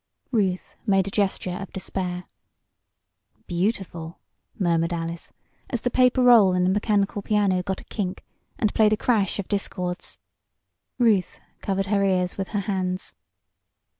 [0.31, 2.23] Ruth made a gesture of despair.
[3.45, 4.17] "Beautiful!"
[4.57, 5.31] murmured Alice
[5.69, 8.25] as the paper roll in the mechanical piano got a "kink,"
[8.57, 10.17] and played a crash of discords.
[10.97, 13.13] Ruth covered her ears with her hands.